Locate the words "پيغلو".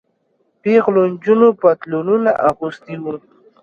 0.61-1.03